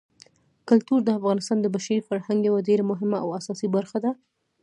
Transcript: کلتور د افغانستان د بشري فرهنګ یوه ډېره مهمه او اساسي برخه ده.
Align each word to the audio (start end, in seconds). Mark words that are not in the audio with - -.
کلتور 0.67 0.99
د 1.03 1.09
افغانستان 1.19 1.57
د 1.61 1.67
بشري 1.75 1.99
فرهنګ 2.07 2.39
یوه 2.49 2.61
ډېره 2.67 2.83
مهمه 2.91 3.17
او 3.23 3.29
اساسي 3.39 3.67
برخه 3.75 3.97
ده. 4.05 4.11